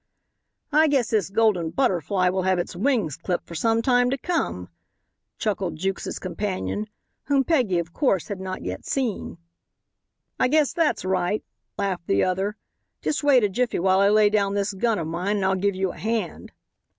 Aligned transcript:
"I 0.71 0.87
guess 0.87 1.11
this 1.11 1.29
Golden 1.29 1.69
Butterfly 1.69 2.29
will 2.29 2.41
have 2.41 2.57
its 2.57 2.75
wings 2.75 3.15
clipped 3.15 3.45
for 3.45 3.53
some 3.53 3.83
time 3.83 4.09
to 4.09 4.17
come," 4.17 4.67
chuckled 5.37 5.75
Jukes' 5.75 6.17
companion, 6.17 6.87
whom 7.25 7.43
Peggy, 7.43 7.77
of 7.77 7.93
course, 7.93 8.27
had 8.27 8.39
not 8.39 8.63
yet 8.65 8.83
seen. 8.83 9.37
"I 10.39 10.47
guess 10.47 10.73
that's 10.73 11.05
right," 11.05 11.43
laughed 11.77 12.07
the 12.07 12.23
other; 12.23 12.57
"just 13.03 13.23
wait 13.23 13.43
a 13.43 13.49
jiffy 13.49 13.77
while 13.77 13.99
I 13.99 14.09
lay 14.09 14.31
down 14.31 14.55
this 14.55 14.73
gun 14.73 14.97
of 14.97 15.05
mine 15.05 15.35
and 15.35 15.45
I'll 15.45 15.53
give 15.53 15.75
you 15.75 15.91
a 15.91 15.97
hand." 15.99 16.51